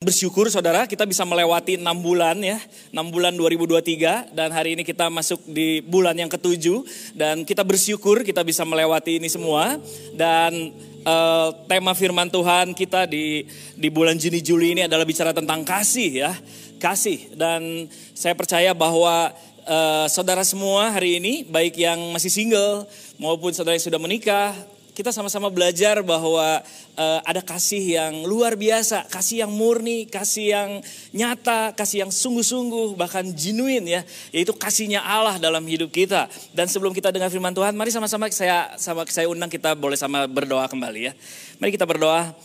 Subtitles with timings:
[0.00, 2.56] Bersyukur saudara kita bisa melewati 6 bulan ya,
[2.88, 6.88] 6 bulan 2023 dan hari ini kita masuk di bulan yang ketujuh.
[7.12, 9.76] Dan kita bersyukur kita bisa melewati ini semua.
[10.16, 10.72] Dan
[11.04, 13.44] uh, tema firman Tuhan kita di
[13.76, 16.32] di bulan Juni Juli ini adalah bicara tentang kasih ya,
[16.80, 17.36] kasih.
[17.36, 17.84] Dan
[18.16, 19.36] saya percaya bahwa
[19.68, 22.88] uh, saudara semua hari ini baik yang masih single
[23.20, 24.56] maupun saudara yang sudah menikah
[25.00, 26.60] kita sama-sama belajar bahwa
[26.92, 30.70] uh, ada kasih yang luar biasa, kasih yang murni, kasih yang
[31.16, 36.28] nyata, kasih yang sungguh-sungguh, bahkan genuine ya, yaitu kasihnya Allah dalam hidup kita.
[36.52, 40.28] Dan sebelum kita dengar firman Tuhan, mari sama-sama saya sama saya undang kita boleh sama
[40.28, 41.12] berdoa kembali ya.
[41.56, 42.36] Mari kita berdoa.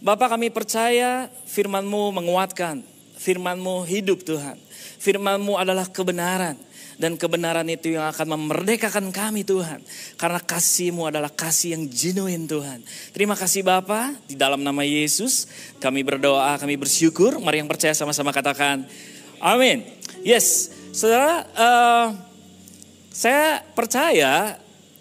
[0.00, 2.80] Bapak kami percaya firman-Mu menguatkan,
[3.20, 4.56] firman-Mu hidup Tuhan.
[4.96, 6.56] Firman-Mu adalah kebenaran.
[7.00, 9.80] Dan kebenaran itu yang akan memerdekakan kami Tuhan.
[10.16, 12.80] Karena kasih-Mu adalah kasih yang genuine Tuhan.
[13.12, 17.38] Terima kasih Bapa di dalam nama Yesus kami berdoa, kami bersyukur.
[17.38, 18.84] Mari yang percaya sama-sama katakan
[19.42, 19.82] amin.
[20.22, 22.06] Yes, saudara, uh,
[23.10, 24.56] saya percaya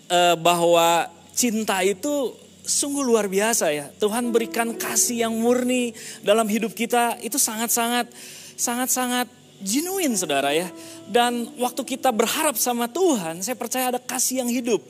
[0.09, 1.05] uh, bahwa
[1.37, 2.33] cinta itu
[2.65, 3.87] sungguh luar biasa ya.
[4.01, 5.93] Tuhan berikan kasih yang murni
[6.25, 8.09] dalam hidup kita itu sangat-sangat
[8.57, 10.67] sangat-sangat genuine saudara ya.
[11.07, 14.81] Dan waktu kita berharap sama Tuhan, saya percaya ada kasih yang hidup.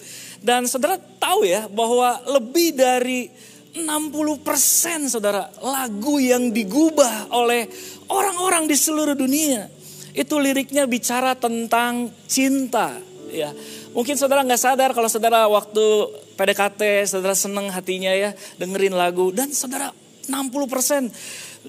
[0.41, 3.29] Dan saudara tahu ya bahwa lebih dari
[3.71, 7.67] 60% saudara lagu yang digubah oleh
[8.11, 9.71] orang-orang di seluruh dunia.
[10.11, 12.99] Itu liriknya bicara tentang cinta
[13.31, 13.55] ya.
[13.95, 15.83] Mungkin saudara nggak sadar kalau saudara waktu
[16.35, 19.95] PDKT saudara seneng hatinya ya dengerin lagu dan saudara
[20.27, 21.07] 60%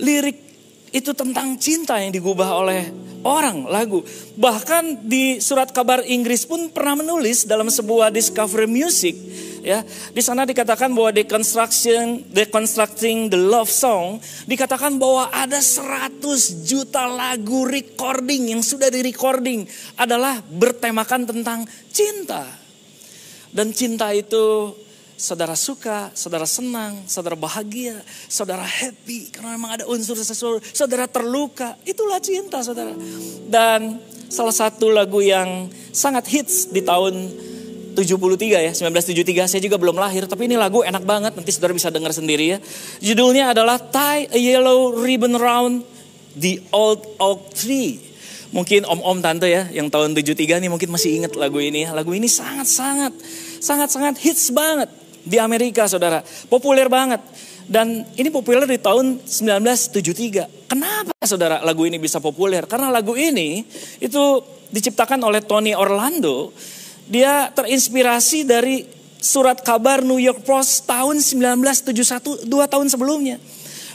[0.03, 0.52] lirik
[0.93, 2.93] itu tentang cinta yang digubah oleh
[3.25, 4.05] orang lagu.
[4.37, 9.17] Bahkan di surat kabar Inggris pun pernah menulis dalam sebuah discovery music
[9.65, 9.81] ya.
[10.13, 16.21] Di sana dikatakan bahwa deconstruction deconstructing the love song dikatakan bahwa ada 100
[16.67, 19.65] juta lagu recording yang sudah di recording
[19.97, 22.45] adalah bertemakan tentang cinta.
[23.53, 24.75] Dan cinta itu
[25.23, 27.95] saudara suka, saudara senang, saudara bahagia,
[28.27, 32.91] saudara happy karena memang ada unsur sesuatu, saudara terluka, itulah cinta saudara.
[33.47, 37.31] Dan salah satu lagu yang sangat hits di tahun
[37.95, 41.95] 73 ya, 1973 saya juga belum lahir, tapi ini lagu enak banget, nanti saudara bisa
[41.95, 42.59] dengar sendiri ya.
[42.99, 45.87] Judulnya adalah Tie a Yellow Ribbon Round
[46.35, 48.11] the Old Oak Tree.
[48.53, 51.89] Mungkin om-om tante ya yang tahun 73 nih mungkin masih ingat lagu ini.
[51.89, 53.17] Lagu ini sangat-sangat
[53.65, 56.23] sangat-sangat hits banget di Amerika saudara.
[56.51, 57.23] Populer banget.
[57.67, 60.69] Dan ini populer di tahun 1973.
[60.69, 62.67] Kenapa saudara lagu ini bisa populer?
[62.67, 63.63] Karena lagu ini
[64.03, 64.23] itu
[64.75, 66.51] diciptakan oleh Tony Orlando.
[67.07, 68.85] Dia terinspirasi dari
[69.23, 73.39] surat kabar New York Post tahun 1971, dua tahun sebelumnya.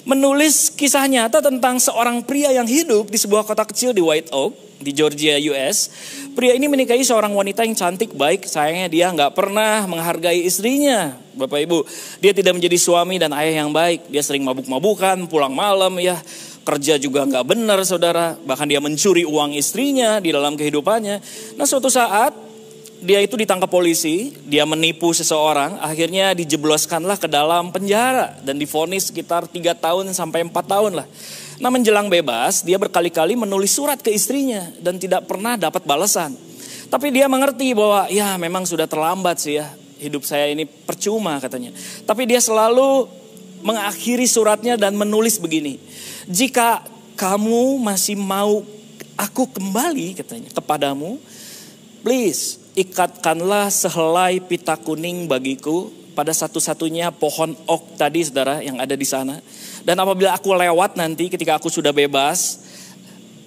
[0.07, 4.66] Menulis kisah nyata tentang seorang pria yang hidup di sebuah kota kecil di White Oak
[4.77, 5.89] di Georgia, US.
[6.37, 8.45] Pria ini menikahi seorang wanita yang cantik, baik.
[8.45, 11.79] Sayangnya dia nggak pernah menghargai istrinya, Bapak Ibu.
[12.21, 14.09] Dia tidak menjadi suami dan ayah yang baik.
[14.09, 16.17] Dia sering mabuk-mabukan, pulang malam ya.
[16.67, 18.35] Kerja juga nggak benar saudara.
[18.37, 21.17] Bahkan dia mencuri uang istrinya di dalam kehidupannya.
[21.55, 22.47] Nah suatu saat
[22.97, 29.45] dia itu ditangkap polisi, dia menipu seseorang, akhirnya dijebloskanlah ke dalam penjara dan difonis sekitar
[29.45, 31.07] 3 tahun sampai 4 tahun lah.
[31.57, 36.37] Nah menjelang bebas, dia berkali-kali menulis surat ke istrinya dan tidak pernah dapat balasan.
[36.87, 41.73] Tapi dia mengerti bahwa ya memang sudah terlambat sih ya, hidup saya ini percuma katanya.
[42.05, 43.09] Tapi dia selalu
[43.65, 45.81] mengakhiri suratnya dan menulis begini.
[46.29, 46.85] Jika
[47.17, 48.61] kamu masih mau
[49.17, 51.17] aku kembali katanya kepadamu,
[52.05, 59.05] please ikatkanlah sehelai pita kuning bagiku pada satu-satunya pohon ok tadi saudara yang ada di
[59.05, 59.41] sana
[59.87, 62.59] dan apabila aku lewat nanti ketika aku sudah bebas,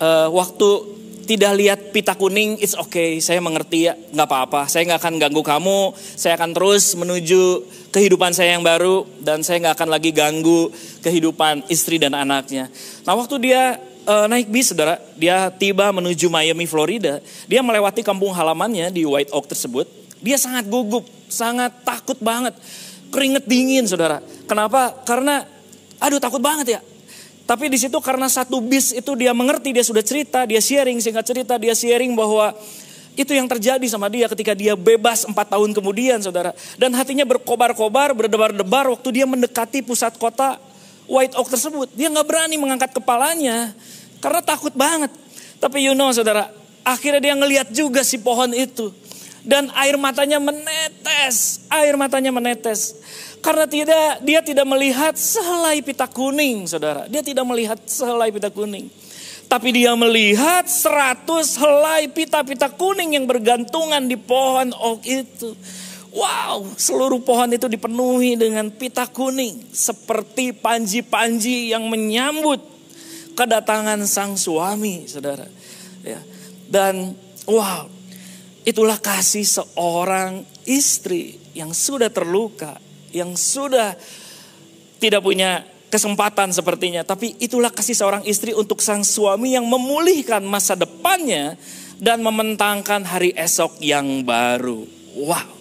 [0.01, 0.97] uh, waktu
[1.29, 4.65] tidak lihat pita kuning, it's okay, saya mengerti ya, nggak apa-apa.
[4.67, 9.61] Saya nggak akan ganggu kamu, saya akan terus menuju kehidupan saya yang baru dan saya
[9.63, 10.73] nggak akan lagi ganggu
[11.05, 12.73] kehidupan istri dan anaknya.
[13.05, 13.77] Nah waktu dia
[14.09, 17.21] uh, naik bis, saudara, dia tiba menuju Miami, Florida.
[17.47, 19.87] Dia melewati kampung halamannya di White Oak tersebut.
[20.25, 22.57] Dia sangat gugup, sangat takut banget,
[23.13, 24.25] keringet dingin, saudara.
[24.49, 25.05] Kenapa?
[25.05, 25.60] Karena
[26.01, 26.81] Aduh takut banget ya.
[27.45, 31.27] Tapi di situ karena satu bis itu dia mengerti, dia sudah cerita, dia sharing, singkat
[31.27, 32.55] cerita, dia sharing bahwa
[33.19, 36.55] itu yang terjadi sama dia ketika dia bebas empat tahun kemudian saudara.
[36.79, 40.63] Dan hatinya berkobar-kobar, berdebar-debar waktu dia mendekati pusat kota
[41.11, 41.91] White Oak tersebut.
[41.99, 43.75] Dia nggak berani mengangkat kepalanya
[44.23, 45.11] karena takut banget.
[45.59, 46.49] Tapi you know saudara,
[46.87, 48.95] akhirnya dia ngeliat juga si pohon itu.
[49.41, 52.95] Dan air matanya menetes, air matanya menetes.
[53.41, 57.09] Karena tidak dia tidak melihat sehelai pita kuning, Saudara.
[57.09, 58.93] Dia tidak melihat sehelai pita kuning.
[59.51, 65.59] Tapi dia melihat seratus helai pita-pita kuning yang bergantungan di pohon oak itu.
[66.15, 69.75] Wow, seluruh pohon itu dipenuhi dengan pita kuning.
[69.75, 72.63] Seperti panji-panji yang menyambut
[73.35, 75.51] kedatangan sang suami, saudara.
[76.07, 76.23] Ya.
[76.71, 77.19] Dan
[77.51, 77.91] wow,
[78.63, 82.79] itulah kasih seorang istri yang sudah terluka,
[83.11, 83.95] yang sudah
[85.01, 87.03] tidak punya kesempatan sepertinya.
[87.03, 91.59] Tapi itulah kasih seorang istri untuk sang suami yang memulihkan masa depannya
[91.99, 94.87] dan mementangkan hari esok yang baru.
[95.19, 95.59] Wow.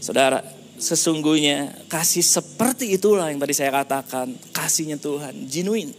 [0.00, 0.40] Saudara,
[0.80, 4.32] sesungguhnya kasih seperti itulah yang tadi saya katakan.
[4.50, 5.92] Kasihnya Tuhan, genuine.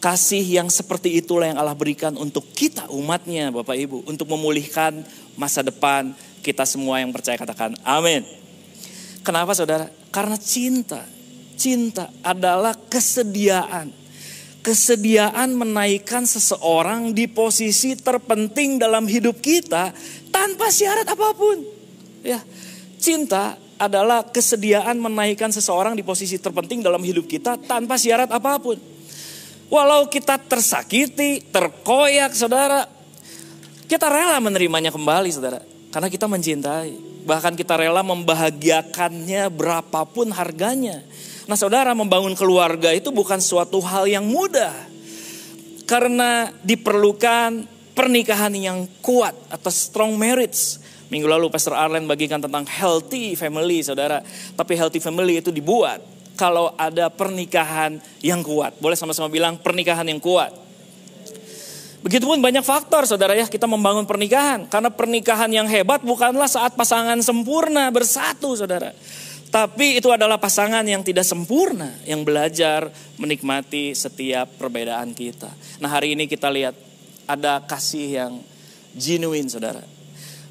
[0.00, 4.08] Kasih yang seperti itulah yang Allah berikan untuk kita umatnya Bapak Ibu.
[4.08, 5.04] Untuk memulihkan
[5.36, 8.39] masa depan kita semua yang percaya katakan amin.
[9.20, 9.88] Kenapa saudara?
[10.10, 11.04] Karena cinta
[11.60, 13.92] cinta adalah kesediaan.
[14.64, 19.92] Kesediaan menaikkan seseorang di posisi terpenting dalam hidup kita
[20.32, 21.64] tanpa syarat apa pun.
[22.24, 22.40] Ya,
[23.00, 28.76] cinta adalah kesediaan menaikkan seseorang di posisi terpenting dalam hidup kita tanpa syarat apa pun.
[29.72, 32.84] Walau kita tersakiti, terkoyak, saudara,
[33.88, 37.19] kita rela menerimanya kembali, saudara, karena kita mencintai.
[37.30, 40.98] Bahkan kita rela membahagiakannya berapapun harganya.
[41.46, 44.74] Nah saudara membangun keluarga itu bukan suatu hal yang mudah.
[45.86, 50.82] Karena diperlukan pernikahan yang kuat atau strong marriage.
[51.06, 54.26] Minggu lalu Pastor Arlen bagikan tentang healthy family saudara.
[54.58, 56.02] Tapi healthy family itu dibuat
[56.34, 58.74] kalau ada pernikahan yang kuat.
[58.82, 60.50] Boleh sama-sama bilang pernikahan yang kuat.
[62.00, 64.64] Begitupun banyak faktor saudara ya kita membangun pernikahan.
[64.68, 68.96] Karena pernikahan yang hebat bukanlah saat pasangan sempurna bersatu saudara.
[69.50, 72.86] Tapi itu adalah pasangan yang tidak sempurna, yang belajar
[73.18, 75.50] menikmati setiap perbedaan kita.
[75.82, 76.78] Nah hari ini kita lihat
[77.26, 78.32] ada kasih yang
[78.94, 79.82] genuine saudara.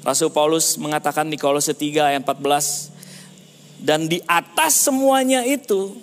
[0.04, 5.96] Rasul Paulus mengatakan di Kolose 3 ayat 14, dan di atas semuanya itu,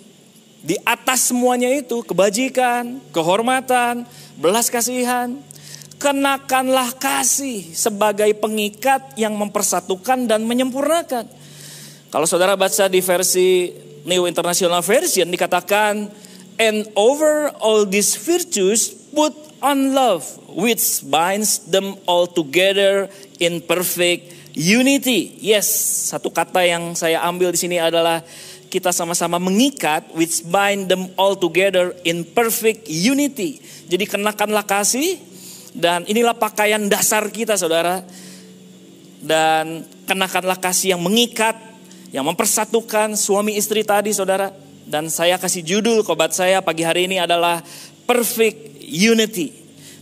[0.58, 4.02] di atas semuanya itu kebajikan, kehormatan,
[4.34, 5.38] belas kasihan,
[5.98, 11.26] kenakanlah kasih sebagai pengikat yang mempersatukan dan menyempurnakan.
[12.08, 13.70] Kalau saudara baca di versi
[14.08, 16.08] New International Version dikatakan
[16.56, 20.24] and over all these virtues put on love
[20.54, 25.38] which binds them all together in perfect unity.
[25.38, 25.68] Yes,
[26.10, 28.24] satu kata yang saya ambil di sini adalah
[28.68, 33.58] kita sama-sama mengikat which bind them all together in perfect unity.
[33.88, 35.16] Jadi kenakanlah kasih
[35.72, 38.04] dan inilah pakaian dasar kita Saudara.
[39.18, 41.58] Dan kenakanlah kasih yang mengikat
[42.14, 44.54] yang mempersatukan suami istri tadi saudara.
[44.88, 47.60] Dan saya kasih judul kobat saya pagi hari ini adalah
[48.08, 49.52] perfect unity.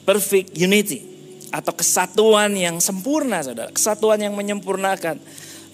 [0.07, 1.03] Perfect unity.
[1.51, 3.75] Atau kesatuan yang sempurna saudara.
[3.75, 5.19] Kesatuan yang menyempurnakan.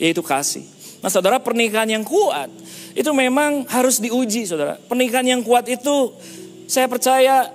[0.01, 0.65] Yaitu kasih.
[1.05, 2.49] Nah saudara pernikahan yang kuat.
[2.93, 4.77] Itu memang harus diuji saudara.
[4.77, 6.13] Pernikahan yang kuat itu
[6.69, 7.49] saya percaya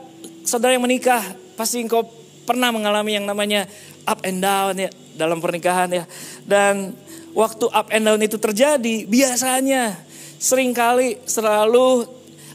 [0.45, 1.21] saudara yang menikah
[1.57, 2.05] pasti engkau
[2.47, 3.67] pernah mengalami yang namanya
[4.07, 6.03] up and down ya dalam pernikahan ya.
[6.47, 6.95] Dan
[7.35, 9.99] waktu up and down itu terjadi, biasanya
[10.37, 12.07] sering kali selalu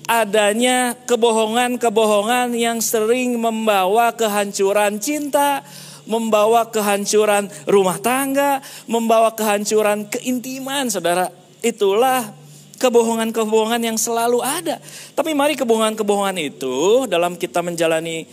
[0.06, 5.62] adanya kebohongan-kebohongan yang sering membawa kehancuran cinta,
[6.08, 8.58] membawa kehancuran rumah tangga,
[8.90, 11.30] membawa kehancuran keintiman, saudara.
[11.62, 12.41] Itulah
[12.82, 14.82] kebohongan-kebohongan yang selalu ada.
[15.14, 18.26] Tapi mari kebohongan-kebohongan itu dalam kita menjalani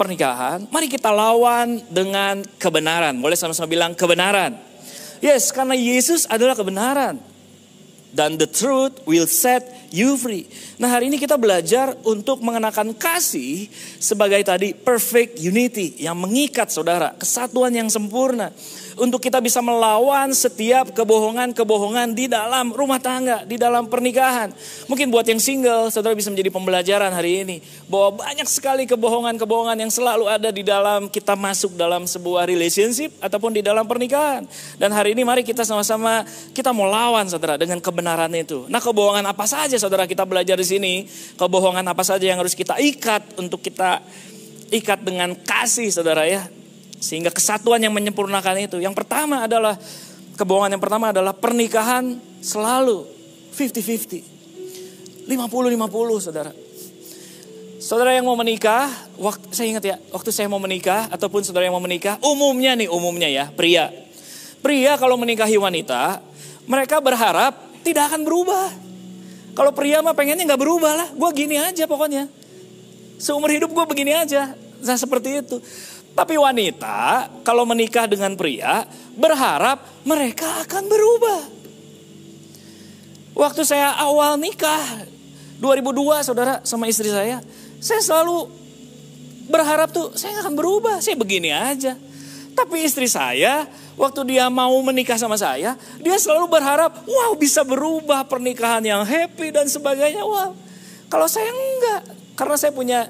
[0.00, 3.20] pernikahan, mari kita lawan dengan kebenaran.
[3.20, 4.56] Boleh sama-sama bilang kebenaran.
[5.20, 7.20] Yes, karena Yesus adalah kebenaran.
[8.10, 9.62] Dan the truth will set
[9.94, 10.46] you free.
[10.78, 17.14] Nah hari ini kita belajar untuk mengenakan kasih sebagai tadi perfect unity yang mengikat saudara.
[17.18, 18.54] Kesatuan yang sempurna
[19.00, 24.52] untuk kita bisa melawan setiap kebohongan-kebohongan di dalam rumah tangga, di dalam pernikahan.
[24.92, 27.56] Mungkin buat yang single, saudara bisa menjadi pembelajaran hari ini.
[27.88, 33.56] Bahwa banyak sekali kebohongan-kebohongan yang selalu ada di dalam kita masuk dalam sebuah relationship ataupun
[33.56, 34.44] di dalam pernikahan.
[34.76, 38.68] Dan hari ini mari kita sama-sama kita mau lawan saudara dengan kebenaran itu.
[38.68, 41.08] Nah kebohongan apa saja saudara kita belajar di sini.
[41.40, 44.04] Kebohongan apa saja yang harus kita ikat untuk kita
[44.68, 46.46] ikat dengan kasih saudara ya
[47.00, 48.76] sehingga kesatuan yang menyempurnakan itu.
[48.78, 49.80] Yang pertama adalah,
[50.36, 53.08] kebohongan yang pertama adalah pernikahan selalu
[53.56, 55.26] 50-50.
[55.26, 56.52] 50-50 saudara.
[57.80, 61.72] Saudara yang mau menikah, waktu, saya ingat ya, waktu saya mau menikah ataupun saudara yang
[61.72, 63.88] mau menikah, umumnya nih umumnya ya, pria.
[64.60, 66.20] Pria kalau menikahi wanita,
[66.68, 68.68] mereka berharap tidak akan berubah.
[69.60, 71.08] Kalau pria mah pengennya nggak berubah lah.
[71.12, 72.24] Gue gini aja pokoknya.
[73.20, 74.56] Seumur hidup gue begini aja.
[74.56, 75.60] Nah seperti itu.
[76.16, 81.40] Tapi wanita kalau menikah dengan pria berharap mereka akan berubah.
[83.36, 85.04] Waktu saya awal nikah
[85.60, 87.44] 2002 saudara sama istri saya.
[87.84, 88.48] Saya selalu
[89.44, 91.04] berharap tuh saya akan berubah.
[91.04, 92.00] Saya begini aja.
[92.54, 93.64] Tapi istri saya
[93.94, 99.52] waktu dia mau menikah sama saya, dia selalu berharap, wow bisa berubah pernikahan yang happy
[99.54, 100.24] dan sebagainya.
[100.24, 100.56] Wow,
[101.08, 102.00] kalau saya enggak,
[102.36, 103.08] karena saya punya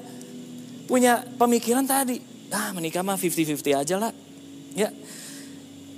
[0.85, 2.19] punya pemikiran tadi,
[2.51, 4.11] ah menikah mah 50-50 aja lah.
[4.71, 4.91] Ya,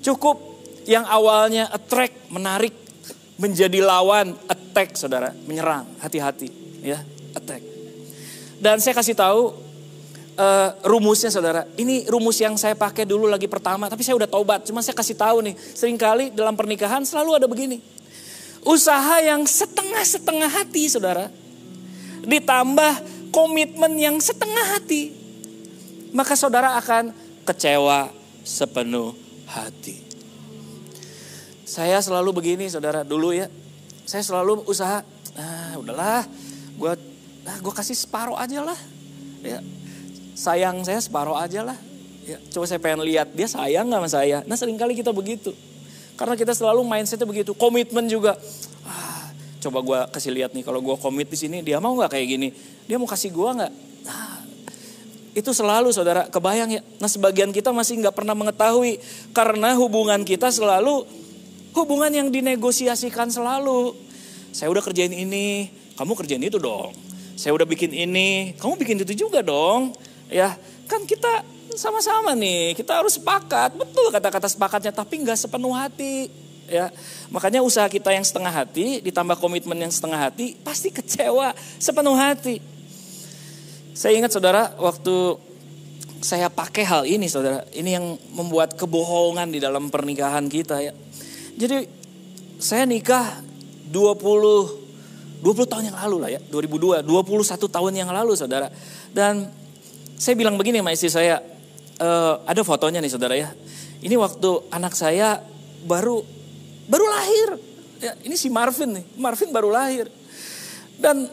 [0.01, 0.41] cukup
[0.89, 2.73] yang awalnya attract, menarik,
[3.37, 6.49] menjadi lawan, attack saudara, menyerang, hati-hati,
[6.81, 7.01] ya,
[7.33, 7.61] attack.
[8.61, 9.53] Dan saya kasih tahu
[10.37, 11.65] uh, rumusnya saudara.
[11.77, 14.65] Ini rumus yang saya pakai dulu lagi pertama, tapi saya udah tobat.
[14.65, 17.81] Cuma saya kasih tahu nih, sering kali dalam pernikahan selalu ada begini.
[18.63, 21.27] Usaha yang setengah-setengah hati saudara.
[22.23, 22.93] Ditambah
[23.35, 25.11] komitmen yang setengah hati.
[26.15, 27.11] Maka saudara akan
[27.43, 28.07] kecewa
[28.45, 29.17] sepenuh
[29.49, 29.99] hati.
[31.67, 33.49] Saya selalu begini saudara, dulu ya.
[34.05, 35.01] Saya selalu usaha,
[35.33, 36.23] ah udahlah,
[36.77, 36.93] gue
[37.49, 38.77] ah, gue kasih separuh aja lah.
[39.43, 39.59] Ya,
[40.33, 41.77] sayang saya separuh aja lah.
[42.23, 44.37] Ya, coba saya pengen lihat dia sayang gak sama saya.
[44.47, 45.51] Nah sering kali kita begitu.
[46.13, 47.51] Karena kita selalu mindsetnya begitu.
[47.57, 48.37] Komitmen juga.
[48.85, 52.27] Ah, coba gue kasih lihat nih kalau gue komit di sini dia mau nggak kayak
[52.27, 52.49] gini.
[52.85, 53.71] Dia mau kasih gue nggak?
[54.07, 54.39] Nah,
[55.33, 56.81] itu selalu saudara kebayang ya.
[57.01, 59.01] Nah sebagian kita masih nggak pernah mengetahui
[59.33, 61.03] karena hubungan kita selalu
[61.73, 63.97] hubungan yang dinegosiasikan selalu.
[64.53, 66.93] Saya udah kerjain ini, kamu kerjain itu dong.
[67.33, 69.97] Saya udah bikin ini, kamu bikin itu juga dong.
[70.33, 70.57] Ya,
[70.89, 71.45] kan kita
[71.77, 73.77] sama-sama nih, kita harus sepakat.
[73.77, 76.33] Betul kata-kata sepakatnya, tapi nggak sepenuh hati.
[76.65, 76.89] Ya,
[77.29, 82.63] makanya usaha kita yang setengah hati ditambah komitmen yang setengah hati pasti kecewa sepenuh hati.
[83.93, 85.37] Saya ingat saudara waktu
[86.23, 90.95] saya pakai hal ini saudara, ini yang membuat kebohongan di dalam pernikahan kita ya.
[91.59, 91.85] Jadi
[92.57, 93.43] saya nikah
[93.91, 98.71] 20 20 tahun yang lalu lah ya, 2002, 21 tahun yang lalu saudara.
[99.11, 99.51] Dan
[100.17, 101.39] saya bilang begini sama istri saya,
[101.97, 102.09] e,
[102.45, 103.51] ada fotonya nih saudara ya.
[104.03, 105.39] Ini waktu anak saya
[105.87, 106.23] baru
[106.87, 107.49] baru lahir.
[108.03, 110.11] Ya, ini si Marvin nih, Marvin baru lahir.
[110.99, 111.31] Dan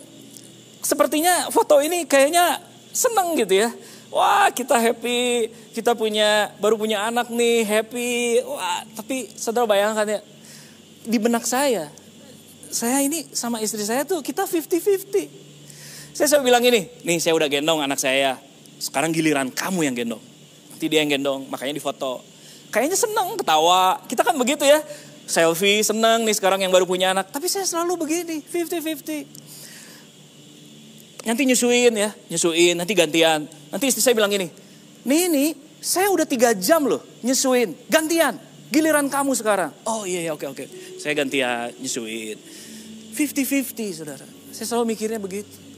[0.80, 2.62] sepertinya foto ini kayaknya
[2.94, 3.70] seneng gitu ya.
[4.10, 8.42] Wah kita happy, kita punya baru punya anak nih happy.
[8.42, 10.20] Wah tapi saudara bayangkan ya,
[11.06, 11.90] di benak saya,
[12.70, 16.14] saya ini sama istri saya tuh kita 50-50.
[16.14, 18.38] Saya selalu bilang ini, nih saya udah gendong anak saya,
[18.80, 20.24] sekarang giliran kamu yang gendong.
[20.72, 22.24] Nanti dia yang gendong, makanya difoto.
[22.72, 24.00] Kayaknya seneng, ketawa.
[24.08, 24.80] Kita kan begitu ya.
[25.28, 27.28] Selfie, seneng nih sekarang yang baru punya anak.
[27.28, 31.28] Tapi saya selalu begini, 50-50.
[31.28, 33.44] Nanti nyusuin ya, nyusuin, nanti gantian.
[33.68, 34.48] Nanti istri saya bilang gini,
[35.04, 38.40] nih nih, saya udah tiga jam loh nyusuin, gantian.
[38.72, 39.76] Giliran kamu sekarang.
[39.84, 40.64] Oh iya, iya oke oke.
[40.96, 42.40] Saya gantian, nyusuin.
[43.12, 44.24] 50-50 saudara.
[44.54, 45.69] Saya selalu mikirnya begitu.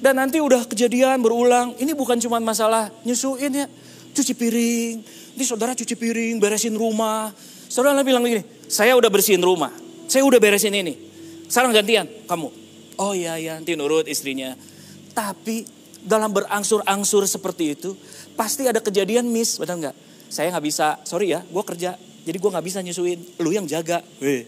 [0.00, 1.72] Dan nanti udah kejadian berulang.
[1.80, 3.66] Ini bukan cuma masalah nyusuin ya.
[4.12, 4.94] Cuci piring.
[5.36, 7.32] Nanti saudara cuci piring, beresin rumah.
[7.66, 9.68] Saudara bilang begini, saya udah bersihin rumah.
[10.06, 10.96] Saya udah beresin ini.
[11.50, 12.48] Sekarang gantian, kamu.
[12.96, 14.56] Oh iya, iya, nanti nurut istrinya.
[15.12, 15.68] Tapi
[16.00, 17.92] dalam berangsur-angsur seperti itu,
[18.38, 19.96] pasti ada kejadian miss, betul nggak?
[20.32, 23.20] Saya nggak bisa, sorry ya, gue kerja, jadi gue nggak bisa nyusuin.
[23.42, 24.00] Lu yang jaga.
[24.22, 24.46] Weh,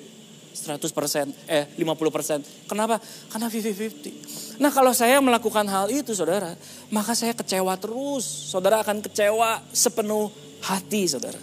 [0.58, 2.66] 100%, eh 50%.
[2.66, 2.98] Kenapa?
[3.30, 4.58] Karena 50-50.
[4.58, 6.58] Nah kalau saya melakukan hal itu saudara,
[6.90, 8.26] maka saya kecewa terus.
[8.26, 10.28] Saudara akan kecewa sepenuh
[10.62, 11.38] hati saudara.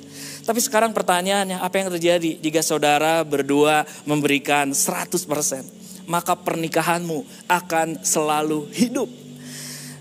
[0.45, 6.05] Tapi sekarang pertanyaannya apa yang terjadi jika saudara berdua memberikan 100%.
[6.05, 9.09] Maka pernikahanmu akan selalu hidup.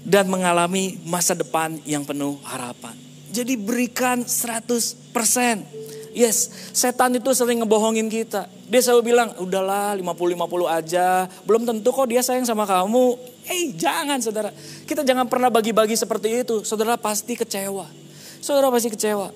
[0.05, 2.93] Dan mengalami masa depan yang penuh harapan.
[3.33, 5.84] Jadi berikan 100%.
[6.15, 8.47] Yes, setan itu sering ngebohongin kita.
[8.71, 11.27] Dia selalu bilang, udahlah 50-50 aja.
[11.43, 13.19] Belum tentu kok dia sayang sama kamu.
[13.45, 14.55] Eh hey, jangan saudara.
[14.87, 16.63] Kita jangan pernah bagi-bagi seperti itu.
[16.63, 17.91] Saudara pasti kecewa.
[18.39, 19.35] Saudara pasti kecewa.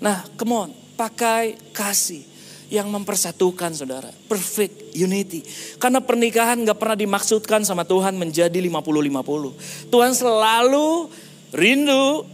[0.00, 2.24] Nah come on, pakai kasih
[2.72, 4.08] yang mempersatukan saudara.
[4.26, 5.44] Perfect unity.
[5.76, 9.92] Karena pernikahan gak pernah dimaksudkan sama Tuhan menjadi 50-50.
[9.92, 11.12] Tuhan selalu
[11.54, 12.26] rindu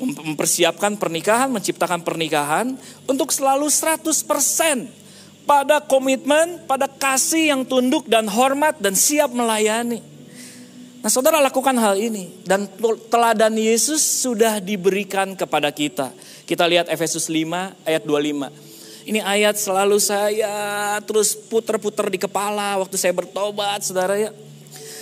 [0.00, 4.00] mempersiapkan pernikahan, menciptakan pernikahan untuk selalu 100%
[5.44, 10.00] pada komitmen, pada kasih yang tunduk dan hormat dan siap melayani.
[11.00, 12.68] Nah saudara lakukan hal ini dan
[13.08, 16.12] teladan Yesus sudah diberikan kepada kita.
[16.44, 19.08] Kita lihat Efesus 5 ayat 25.
[19.08, 24.30] Ini ayat selalu saya terus puter-puter di kepala waktu saya bertobat, saudara ya.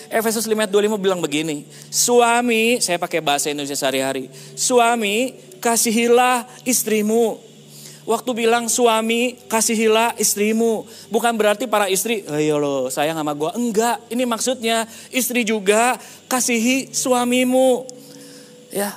[0.09, 7.37] Efesus 5 ayat 25 bilang begini, suami, saya pakai bahasa Indonesia sehari-hari, suami kasihilah istrimu.
[8.09, 13.53] Waktu bilang suami kasihilah istrimu, bukan berarti para istri, ayo lo sayang sama gue.
[13.53, 17.85] Enggak, ini maksudnya istri juga kasihi suamimu.
[18.73, 18.97] Ya,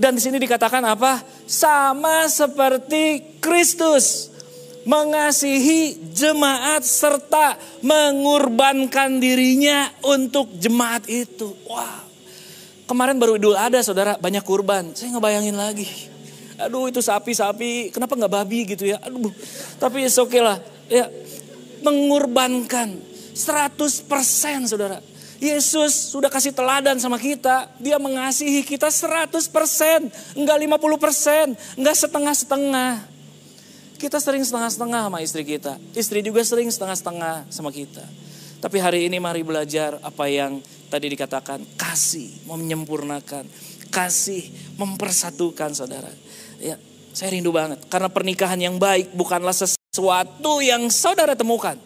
[0.00, 1.20] dan di sini dikatakan apa?
[1.44, 4.32] Sama seperti Kristus
[4.86, 11.50] mengasihi jemaat serta mengorbankan dirinya untuk jemaat itu.
[11.66, 12.06] Wah,
[12.86, 14.94] kemarin baru Idul ada saudara banyak kurban.
[14.94, 15.90] Saya ngebayangin lagi.
[16.56, 18.96] Aduh itu sapi-sapi, kenapa nggak babi gitu ya?
[19.04, 19.28] Aduh,
[19.76, 20.56] tapi oke okay lah.
[20.88, 21.10] Ya,
[21.84, 22.96] mengorbankan
[23.36, 24.08] 100%
[24.64, 25.02] saudara.
[25.36, 27.68] Yesus sudah kasih teladan sama kita.
[27.76, 29.36] Dia mengasihi kita 100%.
[30.32, 31.76] Enggak 50%.
[31.76, 33.15] Enggak setengah-setengah.
[33.96, 35.80] Kita sering setengah-setengah sama istri kita.
[35.96, 38.04] Istri juga sering setengah-setengah sama kita.
[38.60, 40.60] Tapi hari ini mari belajar apa yang
[40.92, 41.64] tadi dikatakan.
[41.80, 43.48] Kasih menyempurnakan.
[43.88, 46.12] Kasih mempersatukan saudara.
[46.60, 46.76] Ya,
[47.16, 47.80] saya rindu banget.
[47.88, 51.80] Karena pernikahan yang baik bukanlah sesuatu yang saudara temukan.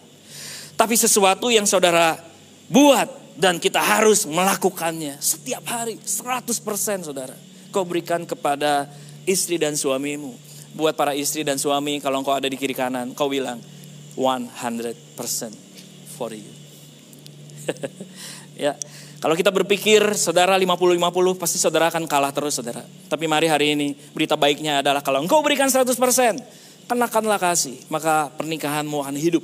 [0.75, 2.19] Tapi sesuatu yang saudara
[2.67, 3.07] buat
[3.39, 7.35] dan kita harus melakukannya setiap hari 100% saudara.
[7.71, 8.91] Kau berikan kepada
[9.23, 10.50] istri dan suamimu.
[10.71, 13.59] Buat para istri dan suami kalau engkau ada di kiri kanan kau bilang
[14.15, 14.55] 100%
[16.15, 16.51] for you.
[18.65, 18.75] ya,
[19.21, 22.81] kalau kita berpikir saudara 50-50 pasti saudara akan kalah terus saudara.
[23.05, 25.93] Tapi mari hari ini berita baiknya adalah kalau engkau berikan 100%
[26.89, 29.43] kenakanlah kasih maka pernikahanmu akan hidup.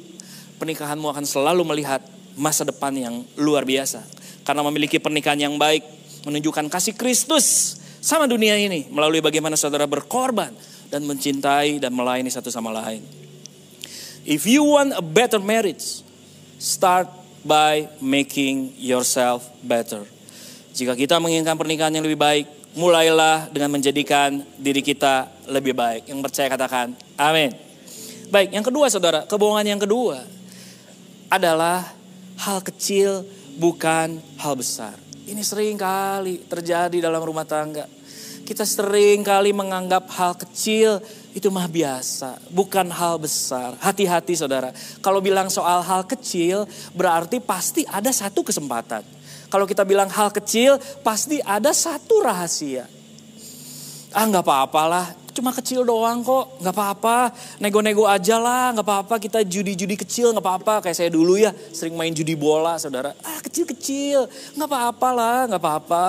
[0.58, 2.02] Pernikahanmu akan selalu melihat
[2.34, 4.02] masa depan yang luar biasa.
[4.42, 5.84] Karena memiliki pernikahan yang baik,
[6.26, 10.52] menunjukkan kasih Kristus sama dunia ini melalui bagaimana saudara berkorban
[10.88, 13.04] dan mencintai dan melayani satu sama lain.
[14.28, 16.04] If you want a better marriage,
[16.60, 17.08] start
[17.48, 20.04] by making yourself better.
[20.76, 26.12] Jika kita menginginkan pernikahan yang lebih baik, mulailah dengan menjadikan diri kita lebih baik.
[26.12, 27.56] Yang percaya katakan, amin.
[28.28, 30.22] Baik, yang kedua saudara, kebohongan yang kedua
[31.32, 31.88] adalah
[32.38, 33.24] hal kecil
[33.56, 34.94] bukan hal besar.
[35.28, 37.97] Ini sering kali terjadi dalam rumah tangga.
[38.48, 41.04] Kita sering kali menganggap hal kecil
[41.36, 43.76] itu mah biasa, bukan hal besar.
[43.84, 44.72] Hati-hati saudara,
[45.04, 46.64] kalau bilang soal hal kecil
[46.96, 49.04] berarti pasti ada satu kesempatan.
[49.52, 52.88] Kalau kita bilang hal kecil pasti ada satu rahasia.
[54.16, 57.30] Ah nggak apa-apalah, cuma kecil doang kok, nggak apa-apa.
[57.62, 59.16] Nego-nego aja lah, nggak apa-apa.
[59.22, 60.74] Kita judi-judi kecil, nggak apa-apa.
[60.90, 63.14] Kayak saya dulu ya, sering main judi bola, saudara.
[63.22, 64.26] Ah kecil-kecil,
[64.58, 66.06] nggak apa-apa lah, nggak apa-apa.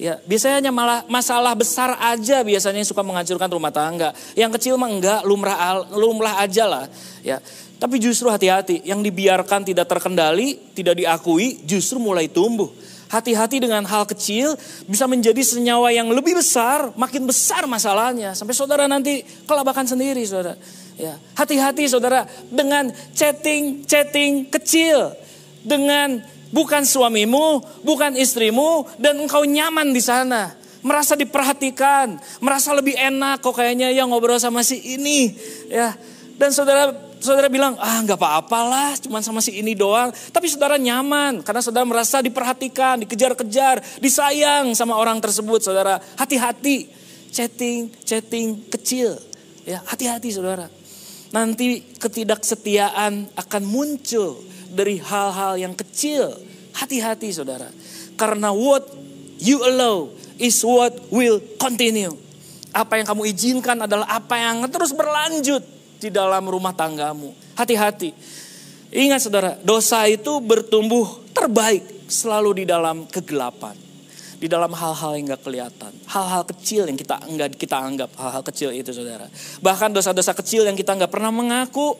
[0.00, 4.16] Ya biasanya hanya malah masalah besar aja biasanya yang suka menghancurkan rumah tangga.
[4.32, 6.84] Yang kecil mah enggak, lumrah lumrah aja lah.
[7.22, 7.38] Ya,
[7.82, 12.70] tapi justru hati-hati, yang dibiarkan tidak terkendali, tidak diakui, justru mulai tumbuh.
[13.12, 14.56] Hati-hati dengan hal kecil
[14.88, 18.32] bisa menjadi senyawa yang lebih besar, makin besar masalahnya.
[18.32, 20.56] Sampai saudara nanti kelabakan sendiri saudara.
[20.96, 25.12] Ya, hati-hati saudara dengan chatting-chatting kecil.
[25.60, 26.24] Dengan
[26.56, 30.56] bukan suamimu, bukan istrimu dan engkau nyaman di sana.
[30.80, 35.36] Merasa diperhatikan, merasa lebih enak kok kayaknya yang ngobrol sama si ini.
[35.68, 36.00] Ya,
[36.40, 40.10] dan saudara saudara bilang, ah nggak apa-apalah, cuma sama si ini doang.
[40.10, 45.62] Tapi saudara nyaman, karena saudara merasa diperhatikan, dikejar-kejar, disayang sama orang tersebut.
[45.62, 46.90] Saudara, hati-hati,
[47.30, 49.16] chatting, chatting kecil.
[49.62, 50.66] Ya, hati-hati saudara.
[51.32, 56.34] Nanti ketidaksetiaan akan muncul dari hal-hal yang kecil.
[56.76, 57.70] Hati-hati saudara.
[58.20, 58.84] Karena what
[59.40, 62.12] you allow is what will continue.
[62.72, 67.30] Apa yang kamu izinkan adalah apa yang terus berlanjut di dalam rumah tanggamu.
[67.54, 68.10] Hati-hati.
[68.92, 73.78] Ingat saudara, dosa itu bertumbuh terbaik selalu di dalam kegelapan.
[74.42, 75.94] Di dalam hal-hal yang gak kelihatan.
[76.10, 79.30] Hal-hal kecil yang kita enggak kita anggap hal-hal kecil itu saudara.
[79.62, 81.94] Bahkan dosa-dosa kecil yang kita nggak pernah mengaku.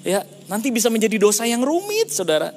[0.00, 2.56] Ya, nanti bisa menjadi dosa yang rumit saudara.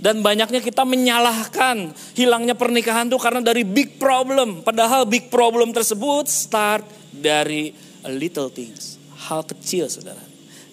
[0.00, 4.64] Dan banyaknya kita menyalahkan hilangnya pernikahan itu karena dari big problem.
[4.64, 7.76] Padahal big problem tersebut start dari
[8.08, 8.95] little things
[9.26, 10.22] hal kecil saudara.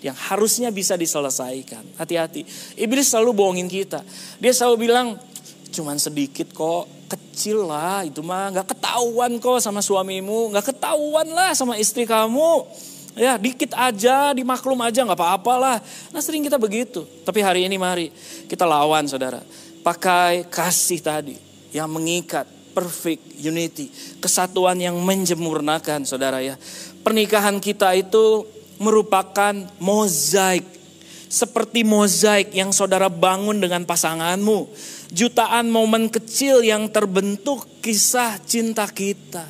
[0.03, 1.95] Yang harusnya bisa diselesaikan.
[1.95, 2.43] Hati-hati.
[2.75, 4.03] Iblis selalu bohongin kita.
[4.37, 5.15] Dia selalu bilang,
[5.71, 8.51] cuman sedikit kok, kecil lah itu mah.
[8.51, 10.51] Gak ketahuan kok sama suamimu.
[10.59, 12.67] Gak ketahuan lah sama istri kamu.
[13.13, 15.79] Ya dikit aja, dimaklum aja gak apa-apalah.
[16.11, 17.05] Nah sering kita begitu.
[17.23, 18.11] Tapi hari ini mari
[18.49, 19.39] kita lawan saudara.
[19.85, 21.37] Pakai kasih tadi
[21.71, 23.93] yang mengikat perfect unity.
[24.17, 26.57] Kesatuan yang menjemurnakan saudara ya.
[27.03, 28.47] Pernikahan kita itu
[28.79, 30.63] merupakan mozaik.
[31.27, 34.71] Seperti mozaik yang saudara bangun dengan pasanganmu.
[35.11, 39.43] Jutaan momen kecil yang terbentuk kisah cinta kita.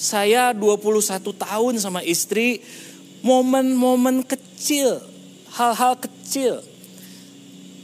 [0.00, 2.64] Saya 21 tahun sama istri,
[3.20, 4.96] momen-momen kecil,
[5.52, 6.64] hal-hal kecil.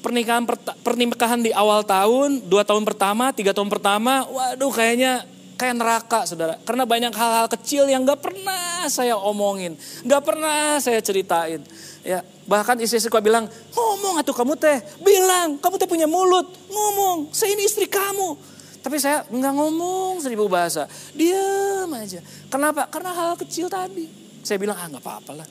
[0.00, 0.48] Pernikahan
[0.80, 6.60] pernikahan di awal tahun, dua tahun pertama, tiga tahun pertama, waduh kayaknya kayak neraka saudara.
[6.62, 9.74] Karena banyak hal-hal kecil yang gak pernah saya omongin.
[10.04, 11.64] Gak pernah saya ceritain.
[12.06, 17.34] Ya, bahkan istri saya bilang, ngomong atau kamu teh, bilang, kamu teh punya mulut, ngomong,
[17.34, 18.38] saya ini istri kamu.
[18.78, 22.22] Tapi saya nggak ngomong seribu bahasa, diam aja.
[22.46, 22.86] Kenapa?
[22.86, 24.06] Karena hal, kecil tadi.
[24.46, 25.48] Saya bilang, ah nggak apa-apa lah,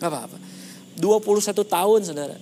[0.00, 0.36] nggak apa-apa.
[0.96, 2.36] 21 tahun saudara,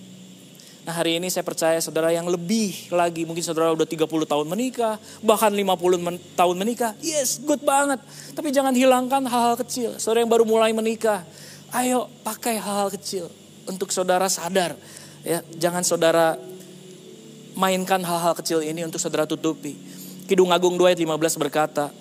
[0.82, 4.98] Nah hari ini saya percaya saudara yang lebih lagi, mungkin saudara udah 30 tahun menikah,
[5.22, 5.62] bahkan 50
[6.02, 8.02] men tahun menikah, yes good banget.
[8.34, 9.94] Tapi jangan hilangkan hal-hal kecil.
[10.02, 11.22] Saudara yang baru mulai menikah,
[11.70, 13.30] ayo pakai hal-hal kecil
[13.70, 14.74] untuk saudara sadar.
[15.22, 16.34] Ya, jangan saudara
[17.54, 19.78] mainkan hal-hal kecil ini untuk saudara tutupi.
[20.26, 21.94] Kidung Agung 2 ayat 15 berkata,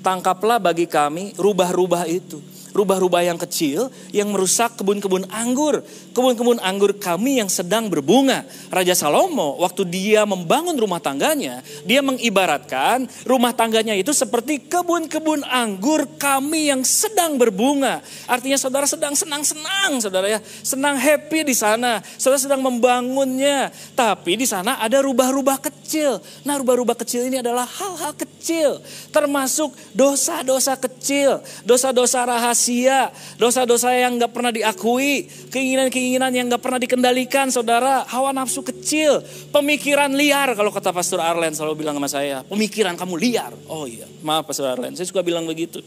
[0.00, 5.80] Tangkaplah bagi kami rubah-rubah itu rubah-rubah yang kecil yang merusak kebun-kebun anggur.
[6.10, 8.42] Kebun-kebun anggur kami yang sedang berbunga.
[8.68, 16.10] Raja Salomo waktu dia membangun rumah tangganya, dia mengibaratkan rumah tangganya itu seperti kebun-kebun anggur
[16.18, 18.02] kami yang sedang berbunga.
[18.26, 20.42] Artinya saudara sedang senang-senang, saudara ya.
[20.66, 22.02] Senang happy di sana.
[22.18, 23.70] Saudara sedang membangunnya.
[23.94, 26.18] Tapi di sana ada rubah-rubah kecil.
[26.42, 28.82] Nah rubah-rubah kecil ini adalah hal-hal kecil.
[29.14, 31.38] Termasuk dosa-dosa kecil.
[31.62, 38.32] Dosa-dosa rahasia sia dosa-dosa yang gak pernah diakui, keinginan-keinginan yang gak pernah dikendalikan, saudara, hawa
[38.32, 39.20] nafsu kecil,
[39.52, 43.52] pemikiran liar, kalau kata Pastor Arlen selalu bilang sama saya, pemikiran kamu liar.
[43.68, 45.84] Oh iya, maaf Pastor Arlen, saya suka bilang begitu.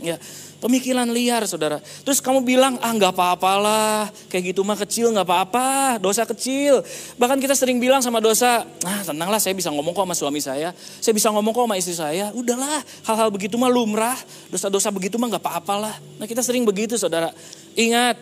[0.00, 0.16] Ya,
[0.60, 1.80] Pemikiran liar saudara.
[1.80, 4.12] Terus kamu bilang, ah nggak apa-apalah.
[4.28, 5.96] Kayak gitu mah kecil nggak apa-apa.
[5.96, 6.84] Dosa kecil.
[7.16, 10.76] Bahkan kita sering bilang sama dosa, ah tenanglah saya bisa ngomong kok sama suami saya.
[10.76, 12.28] Saya bisa ngomong kok sama istri saya.
[12.36, 14.20] Udahlah hal-hal begitu mah lumrah.
[14.52, 15.96] Dosa-dosa begitu mah nggak apa-apalah.
[16.20, 17.32] Nah kita sering begitu saudara.
[17.72, 18.20] Ingat,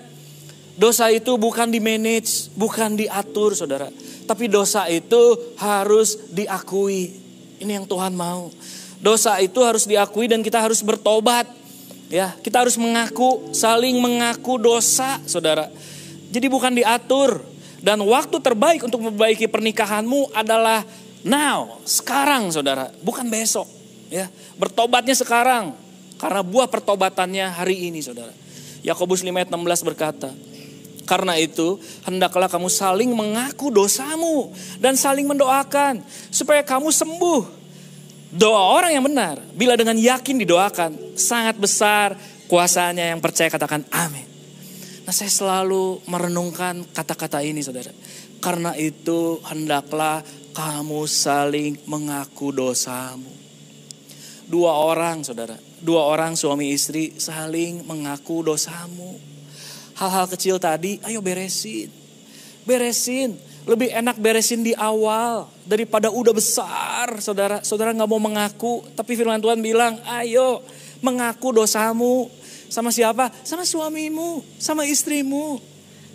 [0.79, 3.91] dosa itu bukan di manage, bukan diatur saudara.
[4.31, 7.19] Tapi dosa itu harus diakui.
[7.59, 8.55] Ini yang Tuhan mau.
[9.03, 11.58] Dosa itu harus diakui dan kita harus bertobat.
[12.09, 15.69] Ya, kita harus mengaku, saling mengaku dosa, Saudara.
[16.33, 17.45] Jadi bukan diatur.
[17.79, 20.83] Dan waktu terbaik untuk memperbaiki pernikahanmu adalah
[21.23, 23.69] now, sekarang Saudara, bukan besok.
[24.09, 25.77] Ya, bertobatnya sekarang
[26.17, 28.33] karena buah pertobatannya hari ini, Saudara.
[28.81, 30.33] Yakobus 5 ayat 16 berkata,
[31.05, 37.58] karena itu, hendaklah kamu saling mengaku dosamu dan saling mendoakan supaya kamu sembuh
[38.29, 42.13] Doa orang yang benar, bila dengan yakin didoakan, sangat besar
[42.45, 44.29] kuasanya yang percaya katakan amin.
[45.09, 47.89] Nah saya selalu merenungkan kata-kata ini saudara.
[48.45, 50.21] Karena itu hendaklah
[50.53, 53.33] kamu saling mengaku dosamu.
[54.45, 59.17] Dua orang saudara, dua orang suami istri saling mengaku dosamu.
[59.97, 61.89] Hal-hal kecil tadi ayo beresin.
[62.69, 63.48] Beresin.
[63.69, 67.61] Lebih enak beresin di awal daripada udah besar, saudara.
[67.61, 70.65] Saudara nggak mau mengaku, tapi firman Tuhan bilang, ayo
[71.05, 72.33] mengaku dosamu.
[72.73, 73.29] Sama siapa?
[73.45, 75.61] Sama suamimu, sama istrimu.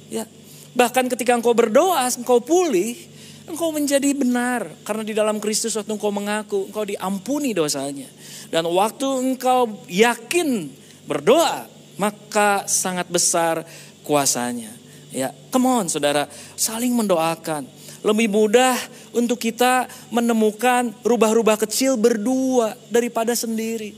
[0.10, 0.26] Ya,
[0.74, 2.98] bahkan ketika engkau berdoa, engkau pulih,
[3.46, 4.74] engkau menjadi benar.
[4.82, 8.10] Karena di dalam Kristus waktu engkau mengaku, engkau diampuni dosanya.
[8.50, 10.74] Dan waktu engkau yakin
[11.06, 11.70] berdoa,
[12.02, 13.62] maka sangat besar
[14.02, 14.83] kuasanya.
[15.14, 16.26] Ya, come on saudara,
[16.58, 17.70] saling mendoakan.
[18.04, 18.76] Lebih mudah
[19.16, 23.96] untuk kita menemukan rubah-rubah kecil berdua daripada sendiri.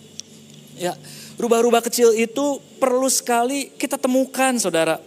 [0.76, 0.94] Ya,
[1.40, 5.00] rubah-rubah kecil itu perlu sekali kita temukan saudara.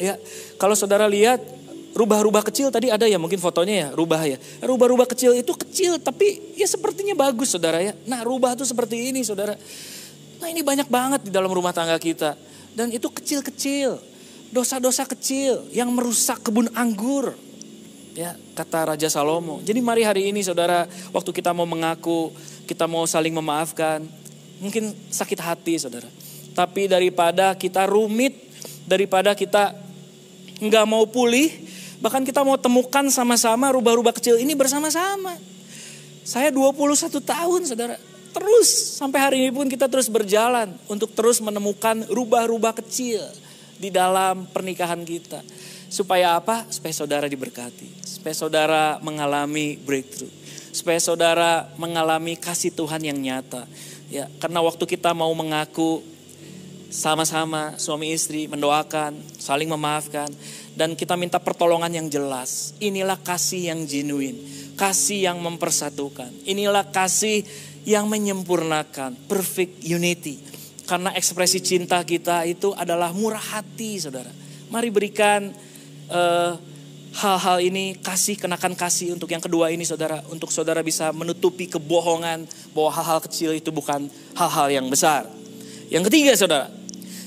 [0.00, 0.16] Ya,
[0.56, 1.44] kalau saudara lihat
[1.92, 4.40] rubah-rubah kecil tadi ada ya mungkin fotonya ya rubah ya.
[4.64, 7.92] Rubah-rubah kecil itu kecil tapi ya sepertinya bagus saudara ya.
[8.08, 9.54] Nah rubah tuh seperti ini saudara.
[10.40, 12.34] Nah ini banyak banget di dalam rumah tangga kita.
[12.72, 14.09] Dan itu kecil-kecil
[14.50, 17.34] dosa-dosa kecil yang merusak kebun anggur.
[18.18, 19.62] Ya, kata Raja Salomo.
[19.62, 20.84] Jadi mari hari ini saudara,
[21.14, 22.34] waktu kita mau mengaku,
[22.66, 24.02] kita mau saling memaafkan,
[24.58, 26.10] mungkin sakit hati saudara.
[26.52, 28.34] Tapi daripada kita rumit,
[28.84, 29.72] daripada kita
[30.58, 31.48] nggak mau pulih,
[32.02, 35.38] bahkan kita mau temukan sama-sama rubah-rubah kecil ini bersama-sama.
[36.26, 37.96] Saya 21 tahun saudara,
[38.34, 43.22] terus sampai hari ini pun kita terus berjalan untuk terus menemukan rubah-rubah kecil
[43.80, 45.40] di dalam pernikahan kita.
[45.90, 46.68] Supaya apa?
[46.68, 48.04] Supaya saudara diberkati.
[48.04, 50.30] Supaya saudara mengalami breakthrough.
[50.70, 53.64] Supaya saudara mengalami kasih Tuhan yang nyata.
[54.12, 56.04] Ya, karena waktu kita mau mengaku
[56.90, 60.26] sama-sama suami istri mendoakan, saling memaafkan
[60.74, 62.74] dan kita minta pertolongan yang jelas.
[62.82, 64.38] Inilah kasih yang genuine,
[64.74, 66.30] kasih yang mempersatukan.
[66.44, 67.46] Inilah kasih
[67.86, 70.42] yang menyempurnakan, perfect unity.
[70.90, 74.34] Karena ekspresi cinta kita itu adalah murah hati, Saudara.
[74.74, 75.54] Mari berikan
[76.10, 76.58] uh,
[77.14, 80.22] hal-hal ini kasih kenakan kasih untuk yang kedua ini saudara.
[80.30, 85.26] Untuk saudara bisa menutupi kebohongan bahwa hal-hal kecil itu bukan hal-hal yang besar.
[85.90, 86.66] Yang ketiga saudara.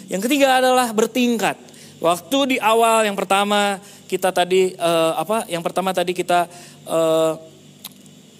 [0.07, 1.55] Yang ketiga adalah bertingkat.
[2.03, 6.51] Waktu di awal yang pertama kita tadi uh, apa yang pertama tadi kita
[6.83, 7.39] uh,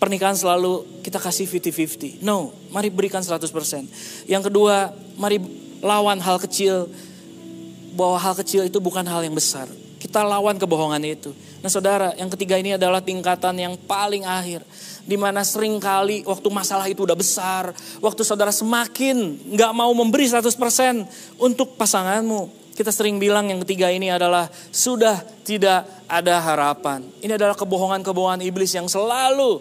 [0.03, 3.47] pernikahan selalu kita kasih 50-50 no mari berikan 100%
[4.27, 5.39] yang kedua mari
[5.79, 6.91] lawan hal kecil
[7.95, 9.71] bahwa hal kecil itu bukan hal yang besar
[10.03, 11.31] kita lawan kebohongan itu.
[11.63, 14.59] Nah saudara, yang ketiga ini adalah tingkatan yang paling akhir.
[15.03, 17.75] di mana sering kali waktu masalah itu udah besar.
[17.99, 20.47] Waktu saudara semakin nggak mau memberi 100%
[21.39, 22.71] untuk pasanganmu.
[22.71, 27.03] Kita sering bilang yang ketiga ini adalah sudah tidak ada harapan.
[27.19, 29.59] Ini adalah kebohongan-kebohongan iblis yang selalu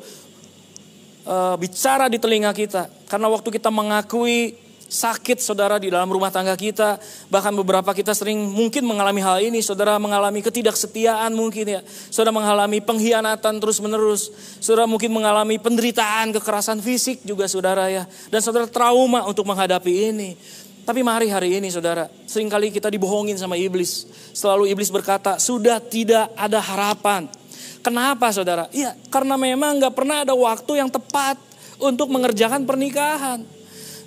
[1.27, 2.89] uh, bicara di telinga kita.
[3.11, 7.01] Karena waktu kita mengakui sakit saudara di dalam rumah tangga kita.
[7.33, 9.65] Bahkan beberapa kita sering mungkin mengalami hal ini.
[9.65, 11.81] Saudara mengalami ketidaksetiaan mungkin ya.
[12.13, 14.29] Saudara mengalami pengkhianatan terus menerus.
[14.61, 18.05] Saudara mungkin mengalami penderitaan, kekerasan fisik juga saudara ya.
[18.29, 20.37] Dan saudara trauma untuk menghadapi ini.
[20.83, 24.03] Tapi mari hari ini saudara, sering kali kita dibohongin sama iblis.
[24.35, 27.31] Selalu iblis berkata, sudah tidak ada harapan.
[27.83, 28.71] Kenapa saudara?
[28.71, 31.35] Iya, karena memang gak pernah ada waktu yang tepat
[31.83, 33.43] untuk mengerjakan pernikahan.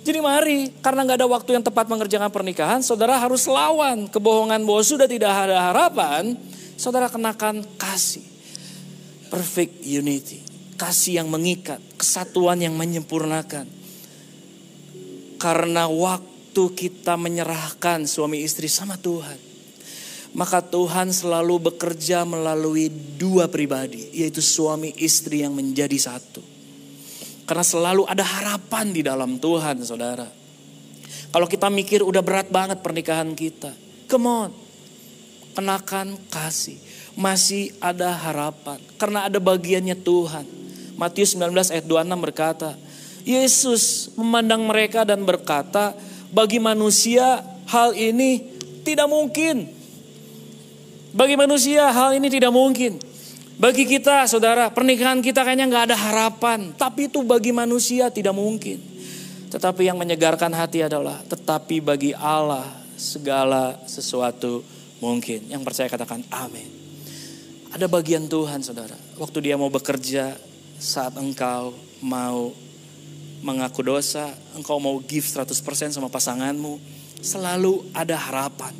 [0.06, 4.78] Jadi mari, karena nggak ada waktu yang tepat mengerjakan pernikahan, saudara harus lawan kebohongan bahwa
[4.86, 6.38] sudah tidak ada harapan.
[6.78, 8.22] Saudara kenakan kasih,
[9.32, 10.46] perfect unity,
[10.78, 13.66] kasih yang mengikat, kesatuan yang menyempurnakan.
[15.42, 19.45] Karena waktu kita menyerahkan suami istri sama Tuhan,
[20.36, 26.44] maka Tuhan selalu bekerja melalui dua pribadi, yaitu suami istri yang menjadi satu.
[27.48, 30.28] Karena selalu ada harapan di dalam Tuhan, saudara.
[31.32, 33.72] Kalau kita mikir udah berat banget pernikahan kita.
[34.12, 34.50] Come on.
[35.56, 36.76] Kenakan kasih.
[37.16, 38.76] Masih ada harapan.
[39.00, 40.44] Karena ada bagiannya Tuhan.
[41.00, 42.70] Matius 19 ayat 26 berkata.
[43.24, 45.96] Yesus memandang mereka dan berkata.
[46.32, 48.42] Bagi manusia hal ini
[48.84, 49.75] tidak mungkin.
[51.12, 52.98] Bagi manusia hal ini tidak mungkin.
[53.56, 56.76] Bagi kita saudara, pernikahan kita kayaknya nggak ada harapan.
[56.76, 58.76] Tapi itu bagi manusia tidak mungkin.
[59.48, 62.66] Tetapi yang menyegarkan hati adalah, tetapi bagi Allah
[62.98, 64.60] segala sesuatu
[65.00, 65.48] mungkin.
[65.48, 66.68] Yang percaya katakan amin.
[67.72, 68.96] Ada bagian Tuhan saudara.
[69.16, 70.36] Waktu dia mau bekerja,
[70.76, 71.72] saat engkau
[72.04, 72.52] mau
[73.40, 76.80] mengaku dosa, engkau mau give 100% sama pasanganmu,
[77.20, 78.72] selalu ada harapan.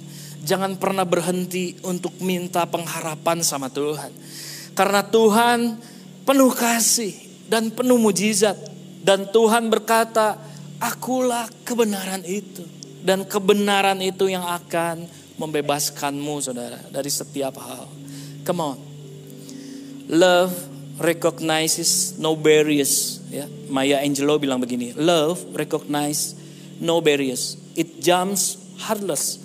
[0.47, 4.15] Jangan pernah berhenti untuk minta pengharapan sama Tuhan.
[4.79, 5.75] Karena Tuhan
[6.23, 7.13] penuh kasih
[7.51, 8.55] dan penuh mujizat.
[9.03, 10.39] Dan Tuhan berkata,
[10.79, 12.63] akulah kebenaran itu.
[13.03, 15.07] Dan kebenaran itu yang akan
[15.39, 17.87] membebaskanmu saudara dari setiap hal.
[18.43, 18.79] Come on.
[20.07, 20.55] Love
[20.97, 23.21] recognizes no barriers.
[23.29, 26.35] Ya, Maya Angelou bilang begini, love recognize
[26.81, 27.61] no barriers.
[27.77, 29.43] It jumps heartless,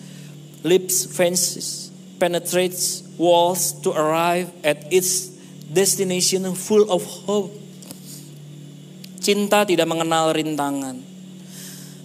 [0.62, 1.90] lips fences,
[2.22, 5.34] penetrates walls to arrive at its
[5.70, 7.54] destination full of hope.
[9.22, 10.98] Cinta tidak mengenal rintangan.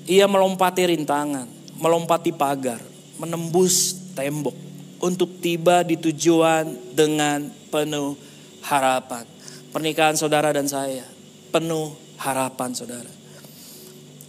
[0.07, 1.49] Ia melompati rintangan,
[1.81, 2.79] melompati pagar,
[3.17, 4.55] menembus tembok
[5.01, 8.17] untuk tiba di tujuan dengan penuh
[8.65, 9.25] harapan.
[9.73, 11.05] Pernikahan saudara dan saya
[11.53, 13.13] penuh harapan saudara.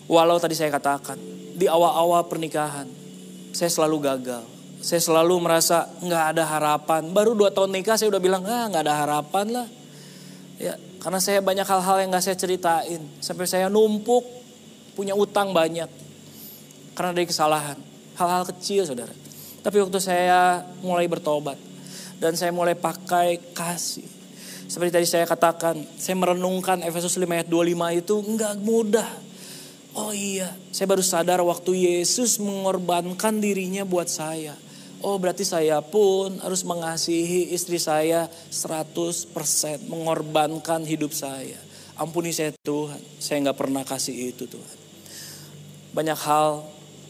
[0.07, 1.19] Walau tadi saya katakan
[1.55, 2.87] di awal-awal pernikahan
[3.57, 4.45] saya selalu gagal
[4.77, 7.09] saya selalu merasa nggak ada harapan.
[7.09, 9.67] Baru dua tahun nikah saya udah bilang ah nggak ada harapan lah.
[10.61, 13.01] Ya karena saya banyak hal-hal yang nggak saya ceritain.
[13.17, 14.21] Sampai saya numpuk
[14.93, 15.89] punya utang banyak
[16.93, 17.77] karena dari kesalahan.
[18.17, 19.13] Hal-hal kecil saudara.
[19.65, 21.57] Tapi waktu saya mulai bertobat
[22.21, 24.05] dan saya mulai pakai kasih.
[24.67, 29.09] Seperti tadi saya katakan, saya merenungkan Efesus 5 ayat 25 itu nggak mudah.
[29.97, 34.53] Oh iya, saya baru sadar waktu Yesus mengorbankan dirinya buat saya.
[35.01, 39.33] Oh berarti saya pun harus mengasihi istri saya 100%
[39.89, 41.57] mengorbankan hidup saya.
[41.97, 44.77] Ampuni saya Tuhan, saya nggak pernah kasih itu Tuhan.
[45.97, 46.61] Banyak hal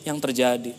[0.08, 0.72] yang terjadi.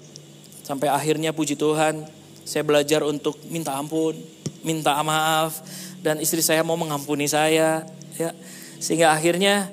[0.65, 2.09] Sampai akhirnya puji Tuhan,
[2.49, 4.17] saya belajar untuk minta ampun,
[4.65, 5.61] minta maaf.
[6.01, 7.85] Dan istri saya mau mengampuni saya.
[8.17, 8.33] ya
[8.81, 9.69] Sehingga akhirnya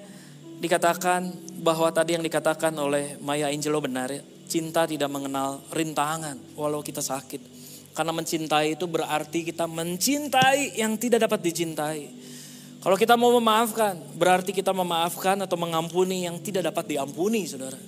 [0.60, 4.24] dikatakan bahwa tadi yang dikatakan oleh Maya Angelo benar ya.
[4.46, 7.42] cinta tidak mengenal rintangan walau kita sakit.
[7.96, 12.02] Karena mencintai itu berarti kita mencintai yang tidak dapat dicintai.
[12.84, 17.80] Kalau kita mau memaafkan, berarti kita memaafkan atau mengampuni yang tidak dapat diampuni, saudara.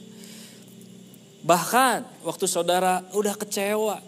[1.46, 4.02] Bahkan waktu saudara udah kecewa,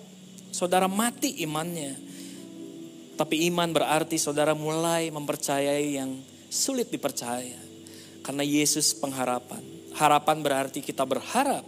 [0.49, 1.93] saudara mati imannya.
[3.13, 6.17] Tapi iman berarti saudara mulai mempercayai yang
[6.49, 7.68] sulit dipercaya.
[8.21, 9.61] Karena Yesus pengharapan.
[9.95, 11.65] Harapan berarti kita berharap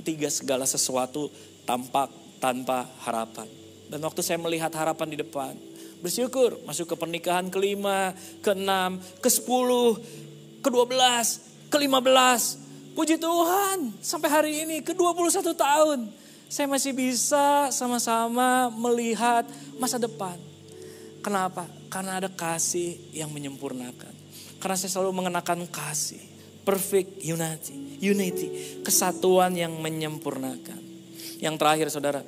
[0.00, 1.28] ketika segala sesuatu
[1.68, 2.10] tampak
[2.40, 3.46] tanpa harapan.
[3.90, 5.54] Dan waktu saya melihat harapan di depan,
[6.00, 10.00] bersyukur masuk ke pernikahan kelima, keenam, ke sepuluh,
[10.64, 12.56] ke dua belas, ke lima belas.
[12.90, 16.10] Puji Tuhan, sampai hari ini ke 21 tahun.
[16.50, 19.46] Saya masih bisa sama-sama melihat
[19.78, 20.34] masa depan.
[21.22, 21.79] Kenapa?
[21.90, 24.14] Karena ada kasih yang menyempurnakan.
[24.62, 26.22] Karena saya selalu mengenakan kasih.
[26.62, 27.98] Perfect unity.
[27.98, 28.48] Unity.
[28.86, 30.78] Kesatuan yang menyempurnakan.
[31.42, 32.22] Yang terakhir saudara.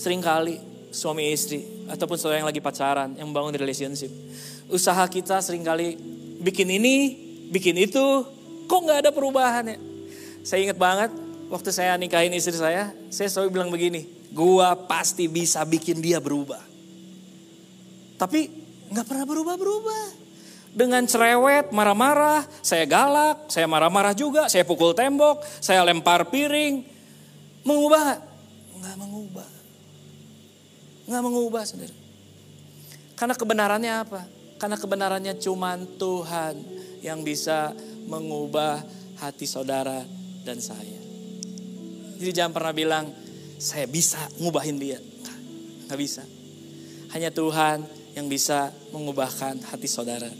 [0.00, 3.12] Seringkali suami istri ataupun saudara yang lagi pacaran.
[3.12, 4.08] Yang membangun relationship.
[4.72, 6.00] Usaha kita sering kali
[6.40, 7.12] bikin ini,
[7.52, 8.24] bikin itu.
[8.64, 9.76] Kok gak ada perubahan ya?
[10.46, 11.10] Saya ingat banget
[11.52, 12.94] waktu saya nikahin istri saya.
[13.12, 14.06] Saya selalu bilang begini.
[14.32, 16.75] Gua pasti bisa bikin dia berubah.
[18.16, 18.48] Tapi
[18.92, 20.26] gak pernah berubah-berubah
[20.76, 26.84] dengan cerewet, marah-marah, saya galak, saya marah-marah juga, saya pukul tembok, saya lempar piring.
[27.64, 28.36] Mengubah
[28.76, 29.50] Enggak mengubah.
[31.08, 31.96] Enggak mengubah, saudara.
[33.16, 34.20] Karena kebenarannya apa?
[34.60, 36.54] Karena kebenarannya cuma Tuhan
[37.00, 37.72] yang bisa
[38.06, 38.84] mengubah
[39.16, 40.04] hati saudara
[40.44, 41.00] dan saya.
[42.20, 43.04] Jadi jangan pernah bilang,
[43.56, 45.00] saya bisa ngubahin dia.
[45.88, 46.22] Enggak bisa.
[47.16, 50.32] Hanya Tuhan yang bisa mengubahkan hati saudara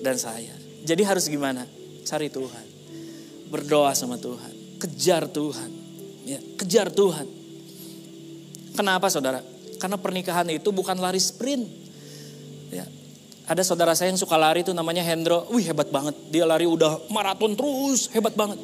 [0.00, 0.56] dan saya.
[0.88, 1.68] Jadi harus gimana?
[2.08, 2.66] Cari Tuhan.
[3.52, 4.80] Berdoa sama Tuhan.
[4.80, 5.70] Kejar Tuhan.
[6.24, 7.28] Ya, kejar Tuhan.
[8.72, 9.44] Kenapa saudara?
[9.76, 11.68] Karena pernikahan itu bukan lari sprint.
[12.72, 12.88] Ya,
[13.44, 15.44] ada saudara saya yang suka lari itu namanya Hendro.
[15.52, 16.16] Wih hebat banget.
[16.32, 18.08] Dia lari udah maraton terus.
[18.16, 18.56] Hebat banget.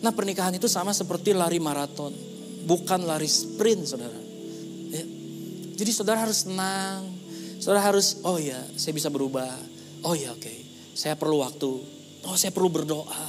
[0.00, 2.16] Nah pernikahan itu sama seperti lari maraton.
[2.64, 4.20] Bukan lari sprint saudara.
[4.88, 5.04] Ya.
[5.76, 7.15] Jadi saudara harus tenang.
[7.66, 9.50] Saudara harus, oh ya saya bisa berubah
[10.06, 10.58] Oh ya oke, okay.
[10.94, 11.82] saya perlu waktu.
[12.30, 13.26] Oh saya perlu berdoa.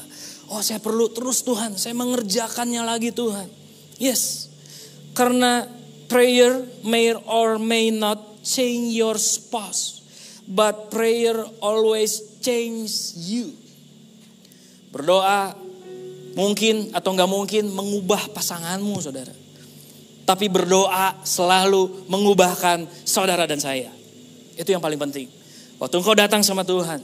[0.53, 3.49] Oh saya perlu terus Tuhan, saya mengerjakannya lagi Tuhan.
[3.97, 4.53] Yes,
[5.17, 5.65] karena
[6.05, 10.05] prayer may or may not change your spouse.
[10.45, 13.57] But prayer always change you.
[14.93, 15.57] Berdoa
[16.37, 19.33] mungkin atau nggak mungkin mengubah pasanganmu saudara.
[20.29, 23.96] Tapi berdoa selalu mengubahkan saudara dan saya.
[24.57, 25.29] Itu yang paling penting.
[25.77, 26.99] Waktu engkau datang sama Tuhan,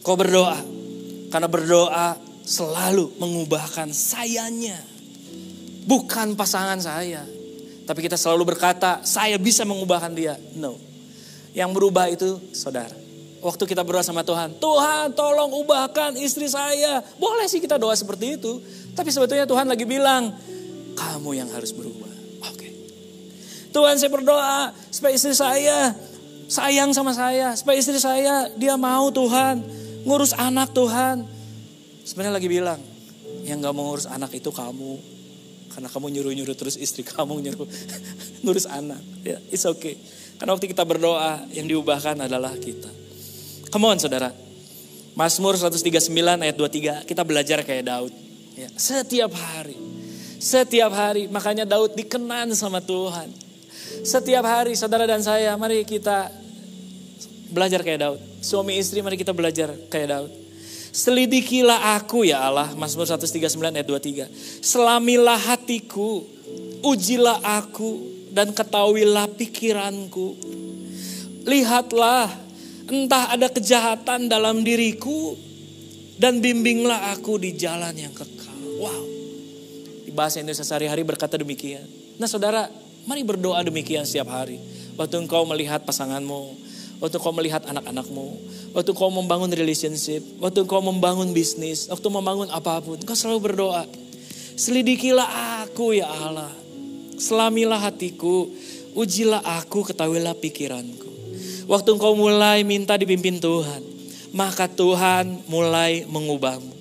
[0.00, 0.56] kau berdoa.
[1.28, 2.16] Karena berdoa
[2.48, 4.80] selalu mengubahkan sayanya.
[5.84, 7.22] Bukan pasangan saya.
[7.86, 10.34] Tapi kita selalu berkata, saya bisa mengubahkan dia.
[10.56, 10.80] No.
[11.52, 12.96] Yang berubah itu saudara.
[13.44, 17.04] Waktu kita berdoa sama Tuhan, Tuhan tolong ubahkan istri saya.
[17.20, 18.58] Boleh sih kita doa seperti itu.
[18.96, 20.34] Tapi sebetulnya Tuhan lagi bilang,
[20.96, 22.10] kamu yang harus berubah.
[22.50, 22.58] Oke.
[22.58, 22.72] Okay.
[23.70, 25.94] Tuhan saya berdoa supaya istri saya
[26.46, 29.62] sayang sama saya, supaya istri saya dia mau Tuhan,
[30.06, 31.26] ngurus anak Tuhan.
[32.06, 32.80] Sebenarnya lagi bilang,
[33.42, 34.98] yang gak mau ngurus anak itu kamu.
[35.70, 37.68] Karena kamu nyuruh-nyuruh terus istri kamu nyuruh
[38.46, 39.02] ngurus anak.
[39.26, 39.98] Ya, it's okay.
[40.36, 42.88] Karena waktu kita berdoa, yang diubahkan adalah kita.
[43.70, 44.30] Come on saudara.
[45.16, 46.12] Mazmur 139
[46.44, 48.12] ayat 23, kita belajar kayak Daud.
[48.52, 49.76] Ya, setiap hari.
[50.36, 53.45] Setiap hari, makanya Daud dikenan sama Tuhan.
[54.04, 56.28] Setiap hari saudara dan saya, mari kita
[57.50, 58.20] belajar kayak Daud.
[58.42, 60.30] Suami istri mari kita belajar kayak Daud.
[60.96, 64.64] Selidikilah aku ya Allah, Mazmur 139 ayat 23.
[64.64, 66.24] Selamilah hatiku,
[66.80, 68.00] ujilah aku
[68.32, 70.36] dan ketahuilah pikiranku.
[71.44, 72.32] Lihatlah,
[72.88, 75.36] entah ada kejahatan dalam diriku
[76.16, 78.56] dan bimbinglah aku di jalan yang kekal.
[78.80, 79.04] Wow.
[80.08, 81.84] Di bahasa Indonesia sehari-hari berkata demikian.
[82.16, 82.72] Nah saudara,
[83.06, 84.58] Mari berdoa demikian setiap hari.
[84.98, 86.58] Waktu engkau melihat pasanganmu,
[86.98, 88.34] waktu engkau melihat anak-anakmu,
[88.74, 93.86] waktu engkau membangun relationship, waktu engkau membangun bisnis, waktu membangun apa pun, engkau selalu berdoa.
[94.58, 96.50] Selidikilah aku ya Allah.
[97.14, 98.50] Selamilah hatiku,
[98.98, 101.06] ujilah aku, ketahuilah pikiranku.
[101.70, 103.86] Waktu engkau mulai minta dipimpin Tuhan,
[104.34, 106.74] maka Tuhan mulai mengubahmu.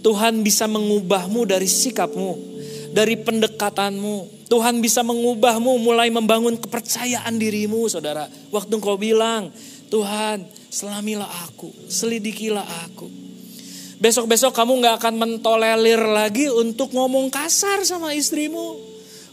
[0.00, 2.53] Tuhan bisa mengubahmu dari sikapmu,
[2.94, 8.30] dari pendekatanmu, Tuhan bisa mengubahmu mulai membangun kepercayaan dirimu saudara.
[8.54, 9.50] Waktu engkau bilang,
[9.90, 13.10] Tuhan selamilah aku, selidikilah aku.
[13.98, 18.78] Besok-besok kamu nggak akan mentolerir lagi untuk ngomong kasar sama istrimu.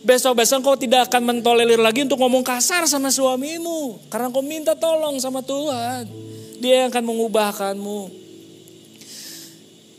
[0.01, 4.09] Besok-besok kau tidak akan mentolerir lagi untuk ngomong kasar sama suamimu.
[4.09, 6.09] Karena kau minta tolong sama Tuhan.
[6.57, 8.01] Dia yang akan mengubahkanmu.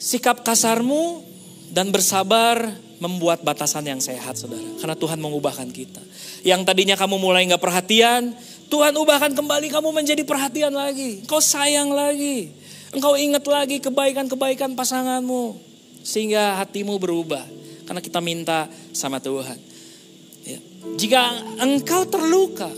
[0.03, 1.23] Sikap kasarmu
[1.71, 2.59] dan bersabar
[3.03, 4.62] membuat batasan yang sehat saudara.
[4.78, 5.98] Karena Tuhan mengubahkan kita.
[6.46, 8.30] Yang tadinya kamu mulai nggak perhatian,
[8.70, 11.26] Tuhan ubahkan kembali kamu menjadi perhatian lagi.
[11.26, 12.55] Kau sayang lagi.
[12.94, 15.59] Engkau ingat lagi kebaikan-kebaikan pasanganmu.
[16.07, 17.42] Sehingga hatimu berubah.
[17.84, 19.59] Karena kita minta sama Tuhan.
[20.46, 20.61] Ya.
[20.94, 21.20] Jika
[21.59, 22.70] engkau terluka,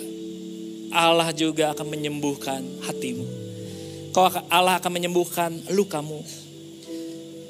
[0.88, 3.26] Allah juga akan menyembuhkan hatimu.
[4.16, 6.24] Kau Allah akan menyembuhkan lukamu.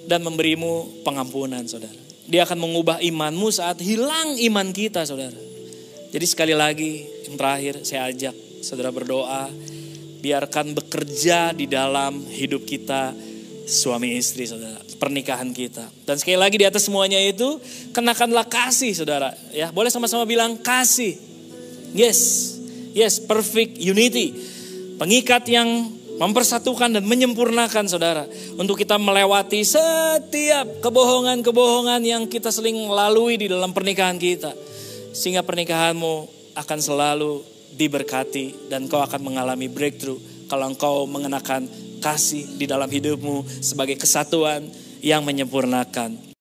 [0.04, 2.03] Dan memberimu pengampunan saudara.
[2.24, 5.36] Dia akan mengubah imanmu saat hilang iman kita saudara.
[6.14, 9.50] Jadi sekali lagi yang terakhir saya ajak saudara berdoa.
[10.24, 13.12] Biarkan bekerja di dalam hidup kita
[13.68, 15.84] suami istri saudara pernikahan kita.
[16.08, 17.60] Dan sekali lagi di atas semuanya itu
[17.92, 19.36] kenakanlah kasih saudara.
[19.52, 21.20] Ya boleh sama-sama bilang kasih.
[21.92, 22.54] Yes
[22.96, 24.32] yes perfect unity.
[24.96, 28.24] Pengikat yang mempersatukan dan menyempurnakan saudara.
[28.58, 34.54] Untuk kita melewati setiap kebohongan-kebohongan yang kita seling lalui di dalam pernikahan kita.
[35.14, 37.42] Sehingga pernikahanmu akan selalu
[37.74, 41.66] diberkati dan kau akan mengalami breakthrough kalau engkau mengenakan
[41.98, 44.62] kasih di dalam hidupmu sebagai kesatuan
[45.02, 46.33] yang menyempurnakan